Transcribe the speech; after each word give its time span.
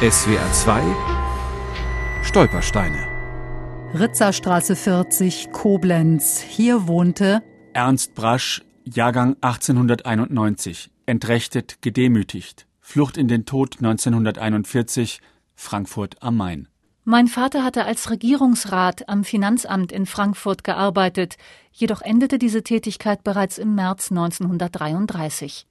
SWR 0.00 0.52
2 0.52 0.80
Stolpersteine 2.22 3.08
Ritzerstraße 3.94 4.76
40, 4.76 5.50
Koblenz. 5.50 6.38
Hier 6.40 6.86
wohnte 6.86 7.42
Ernst 7.72 8.14
Brasch, 8.14 8.62
Jahrgang 8.84 9.34
1891, 9.40 10.92
entrechtet, 11.06 11.82
gedemütigt, 11.82 12.68
Flucht 12.80 13.16
in 13.16 13.26
den 13.26 13.44
Tod 13.44 13.78
1941, 13.78 15.20
Frankfurt 15.56 16.22
am 16.22 16.36
Main. 16.36 16.68
Mein 17.02 17.26
Vater 17.26 17.64
hatte 17.64 17.84
als 17.84 18.08
Regierungsrat 18.08 19.08
am 19.08 19.24
Finanzamt 19.24 19.90
in 19.90 20.06
Frankfurt 20.06 20.62
gearbeitet, 20.62 21.38
jedoch 21.72 22.02
endete 22.02 22.38
diese 22.38 22.62
Tätigkeit 22.62 23.24
bereits 23.24 23.58
im 23.58 23.74
März 23.74 24.12
1933. 24.12 25.66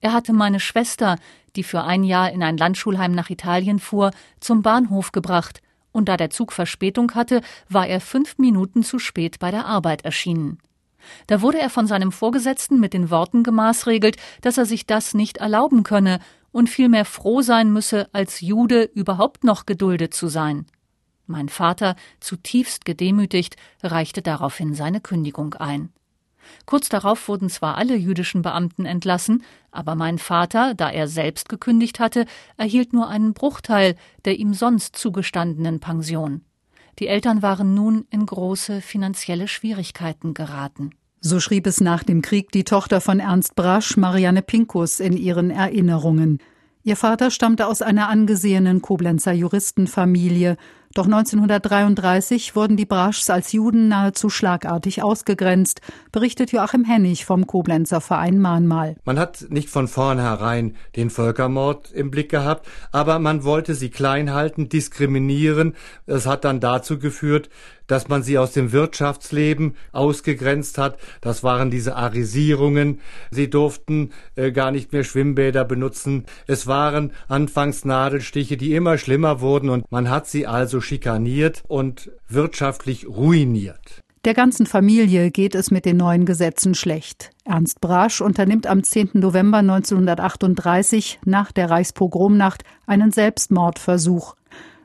Er 0.00 0.12
hatte 0.12 0.32
meine 0.32 0.60
Schwester, 0.60 1.16
die 1.56 1.62
für 1.62 1.82
ein 1.82 2.04
Jahr 2.04 2.30
in 2.30 2.42
ein 2.42 2.56
Landschulheim 2.56 3.12
nach 3.12 3.30
Italien 3.30 3.78
fuhr, 3.78 4.12
zum 4.40 4.62
Bahnhof 4.62 5.12
gebracht, 5.12 5.60
und 5.90 6.08
da 6.08 6.16
der 6.16 6.30
Zug 6.30 6.52
Verspätung 6.52 7.14
hatte, 7.14 7.40
war 7.68 7.86
er 7.86 8.00
fünf 8.00 8.38
Minuten 8.38 8.82
zu 8.82 8.98
spät 8.98 9.38
bei 9.38 9.50
der 9.50 9.66
Arbeit 9.66 10.04
erschienen. 10.04 10.58
Da 11.26 11.42
wurde 11.42 11.58
er 11.58 11.70
von 11.70 11.86
seinem 11.86 12.12
Vorgesetzten 12.12 12.78
mit 12.78 12.92
den 12.92 13.10
Worten 13.10 13.42
gemaßregelt, 13.42 14.16
dass 14.42 14.58
er 14.58 14.66
sich 14.66 14.86
das 14.86 15.14
nicht 15.14 15.38
erlauben 15.38 15.82
könne 15.82 16.20
und 16.52 16.68
vielmehr 16.68 17.04
froh 17.04 17.42
sein 17.42 17.72
müsse, 17.72 18.08
als 18.12 18.40
Jude 18.40 18.84
überhaupt 18.94 19.44
noch 19.44 19.66
geduldet 19.66 20.14
zu 20.14 20.28
sein. 20.28 20.66
Mein 21.26 21.48
Vater, 21.48 21.94
zutiefst 22.20 22.84
gedemütigt, 22.84 23.56
reichte 23.82 24.22
daraufhin 24.22 24.74
seine 24.74 25.00
Kündigung 25.00 25.54
ein. 25.54 25.90
Kurz 26.66 26.88
darauf 26.88 27.28
wurden 27.28 27.48
zwar 27.50 27.76
alle 27.76 27.96
jüdischen 27.96 28.42
Beamten 28.42 28.86
entlassen, 28.86 29.42
aber 29.70 29.94
mein 29.94 30.18
Vater, 30.18 30.74
da 30.74 30.90
er 30.90 31.08
selbst 31.08 31.48
gekündigt 31.48 32.00
hatte, 32.00 32.26
erhielt 32.56 32.92
nur 32.92 33.08
einen 33.08 33.34
Bruchteil 33.34 33.94
der 34.24 34.38
ihm 34.38 34.54
sonst 34.54 34.96
zugestandenen 34.96 35.80
Pension. 35.80 36.42
Die 36.98 37.06
Eltern 37.06 37.42
waren 37.42 37.74
nun 37.74 38.06
in 38.10 38.26
große 38.26 38.80
finanzielle 38.80 39.48
Schwierigkeiten 39.48 40.34
geraten. 40.34 40.90
So 41.20 41.40
schrieb 41.40 41.66
es 41.66 41.80
nach 41.80 42.04
dem 42.04 42.22
Krieg 42.22 42.52
die 42.52 42.64
Tochter 42.64 43.00
von 43.00 43.20
Ernst 43.20 43.54
Brasch, 43.54 43.96
Marianne 43.96 44.42
Pinkus, 44.42 45.00
in 45.00 45.16
ihren 45.16 45.50
Erinnerungen. 45.50 46.38
Ihr 46.84 46.96
Vater 46.96 47.30
stammte 47.30 47.66
aus 47.66 47.82
einer 47.82 48.08
angesehenen 48.08 48.82
Koblenzer 48.82 49.32
Juristenfamilie. 49.32 50.56
Doch 50.94 51.04
1933 51.04 52.56
wurden 52.56 52.76
die 52.76 52.86
Braschs 52.86 53.30
als 53.30 53.52
Juden 53.52 53.88
nahezu 53.88 54.30
schlagartig 54.30 55.02
ausgegrenzt, 55.02 55.80
berichtet 56.12 56.50
Joachim 56.50 56.84
Hennig 56.84 57.24
vom 57.24 57.46
Koblenzer 57.46 58.00
Verein 58.00 58.38
Mahnmal. 58.38 58.96
Man 59.04 59.18
hat 59.18 59.46
nicht 59.50 59.68
von 59.68 59.86
vornherein 59.86 60.76
den 60.96 61.10
Völkermord 61.10 61.92
im 61.92 62.10
Blick 62.10 62.30
gehabt, 62.30 62.66
aber 62.90 63.18
man 63.18 63.44
wollte 63.44 63.74
sie 63.74 63.90
klein 63.90 64.32
halten, 64.32 64.68
diskriminieren. 64.68 65.74
Es 66.06 66.26
hat 66.26 66.44
dann 66.44 66.60
dazu 66.60 66.98
geführt, 66.98 67.50
dass 67.88 68.08
man 68.08 68.22
sie 68.22 68.38
aus 68.38 68.52
dem 68.52 68.70
Wirtschaftsleben 68.70 69.74
ausgegrenzt 69.92 70.78
hat. 70.78 70.98
Das 71.20 71.42
waren 71.42 71.70
diese 71.70 71.96
Arisierungen. 71.96 73.00
Sie 73.32 73.50
durften 73.50 74.12
äh, 74.36 74.52
gar 74.52 74.70
nicht 74.70 74.92
mehr 74.92 75.02
Schwimmbäder 75.02 75.64
benutzen. 75.64 76.26
Es 76.46 76.68
waren 76.68 77.12
anfangs 77.26 77.84
Nadelstiche, 77.84 78.56
die 78.56 78.74
immer 78.74 78.98
schlimmer 78.98 79.40
wurden 79.40 79.70
und 79.70 79.90
man 79.90 80.10
hat 80.10 80.28
sie 80.28 80.46
also 80.46 80.80
schikaniert 80.88 81.62
und 81.68 82.10
wirtschaftlich 82.28 83.06
ruiniert. 83.06 84.02
Der 84.24 84.34
ganzen 84.34 84.66
Familie 84.66 85.30
geht 85.30 85.54
es 85.54 85.70
mit 85.70 85.84
den 85.84 85.96
neuen 85.96 86.26
Gesetzen 86.26 86.74
schlecht. 86.74 87.30
Ernst 87.44 87.80
Brasch 87.80 88.20
unternimmt 88.20 88.66
am 88.66 88.82
10. 88.82 89.10
November 89.14 89.58
1938 89.58 91.20
nach 91.24 91.52
der 91.52 91.70
Reichspogromnacht 91.70 92.64
einen 92.86 93.12
Selbstmordversuch. 93.12 94.34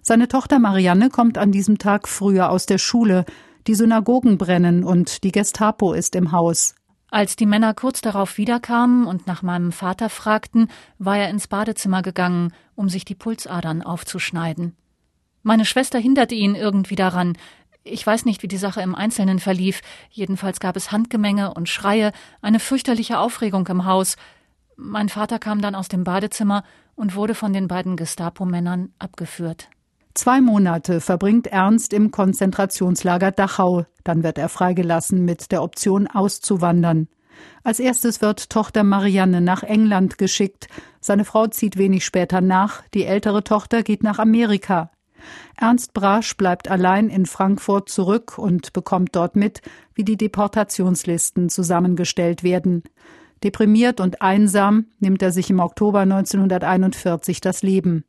Seine 0.01 0.27
Tochter 0.27 0.59
Marianne 0.59 1.09
kommt 1.09 1.37
an 1.37 1.51
diesem 1.51 1.77
Tag 1.77 2.07
früher 2.07 2.51
aus 2.51 2.67
der 2.67 2.77
Schule. 2.77 3.25
Die 3.65 3.75
Synagogen 3.75 4.37
brennen 4.37 4.83
und 4.83 5.23
die 5.23 5.31
Gestapo 5.31 5.93
ist 5.93 6.15
im 6.15 6.31
Haus. 6.31 6.75
Als 7.09 7.35
die 7.35 7.45
Männer 7.45 7.73
kurz 7.73 8.01
darauf 8.01 8.37
wiederkamen 8.37 9.05
und 9.05 9.27
nach 9.27 9.41
meinem 9.41 9.71
Vater 9.71 10.09
fragten, 10.09 10.67
war 10.99 11.17
er 11.17 11.29
ins 11.29 11.47
Badezimmer 11.47 12.01
gegangen, 12.01 12.53
um 12.75 12.89
sich 12.89 13.05
die 13.05 13.15
Pulsadern 13.15 13.81
aufzuschneiden. 13.81 14.75
Meine 15.43 15.65
Schwester 15.65 15.99
hinderte 15.99 16.35
ihn 16.35 16.55
irgendwie 16.55 16.95
daran. 16.95 17.37
Ich 17.83 18.07
weiß 18.07 18.23
nicht, 18.23 18.41
wie 18.43 18.47
die 18.47 18.57
Sache 18.57 18.81
im 18.81 18.95
Einzelnen 18.95 19.39
verlief. 19.39 19.81
Jedenfalls 20.09 20.61
gab 20.61 20.77
es 20.77 20.91
Handgemenge 20.93 21.53
und 21.53 21.67
Schreie, 21.67 22.13
eine 22.41 22.59
fürchterliche 22.59 23.19
Aufregung 23.19 23.67
im 23.67 23.85
Haus. 23.85 24.15
Mein 24.77 25.09
Vater 25.09 25.39
kam 25.39 25.61
dann 25.61 25.75
aus 25.75 25.89
dem 25.89 26.05
Badezimmer 26.05 26.63
und 26.95 27.15
wurde 27.15 27.35
von 27.35 27.51
den 27.51 27.67
beiden 27.67 27.97
Gestapo-Männern 27.97 28.93
abgeführt. 28.99 29.69
Zwei 30.13 30.41
Monate 30.41 31.01
verbringt 31.01 31.47
Ernst 31.47 31.91
im 31.91 32.11
Konzentrationslager 32.11 33.31
Dachau. 33.31 33.85
Dann 34.03 34.23
wird 34.23 34.37
er 34.37 34.47
freigelassen 34.47 35.25
mit 35.25 35.51
der 35.51 35.61
Option 35.61 36.07
auszuwandern. 36.07 37.09
Als 37.63 37.79
erstes 37.79 38.21
wird 38.21 38.49
Tochter 38.49 38.83
Marianne 38.83 39.41
nach 39.41 39.63
England 39.63 40.17
geschickt. 40.17 40.67
Seine 41.01 41.25
Frau 41.25 41.47
zieht 41.47 41.77
wenig 41.77 42.05
später 42.05 42.41
nach. 42.41 42.83
Die 42.93 43.05
ältere 43.05 43.43
Tochter 43.43 43.83
geht 43.83 44.03
nach 44.03 44.19
Amerika. 44.19 44.91
Ernst 45.57 45.93
Brasch 45.93 46.35
bleibt 46.35 46.69
allein 46.69 47.09
in 47.09 47.25
Frankfurt 47.25 47.89
zurück 47.89 48.37
und 48.37 48.73
bekommt 48.73 49.15
dort 49.15 49.35
mit, 49.35 49.61
wie 49.93 50.03
die 50.03 50.17
Deportationslisten 50.17 51.49
zusammengestellt 51.49 52.43
werden. 52.43 52.83
Deprimiert 53.43 53.99
und 53.99 54.21
einsam 54.21 54.85
nimmt 54.99 55.21
er 55.21 55.31
sich 55.31 55.49
im 55.49 55.59
Oktober 55.59 55.99
1941 55.99 57.41
das 57.41 57.61
Leben. 57.61 58.05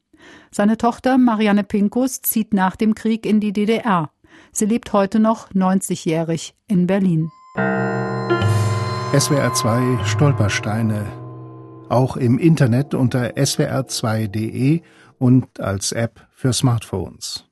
Seine 0.50 0.78
Tochter 0.78 1.18
Marianne 1.18 1.64
Pinkus 1.64 2.22
zieht 2.22 2.54
nach 2.54 2.76
dem 2.76 2.94
Krieg 2.94 3.26
in 3.26 3.40
die 3.40 3.52
DDR. 3.52 4.10
Sie 4.52 4.66
lebt 4.66 4.92
heute 4.92 5.18
noch 5.18 5.50
90-jährig 5.50 6.54
in 6.66 6.86
Berlin. 6.86 7.30
SWR 9.16 9.52
2 9.52 10.04
Stolpersteine. 10.04 11.04
Auch 11.88 12.16
im 12.16 12.38
Internet 12.38 12.94
unter 12.94 13.36
swr2.de 13.36 14.80
und 15.18 15.60
als 15.60 15.92
App 15.92 16.26
für 16.32 16.52
Smartphones. 16.52 17.44